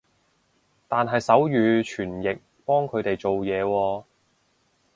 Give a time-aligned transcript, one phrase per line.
[0.87, 4.03] 但係手語傳譯幫佢哋做嘢喎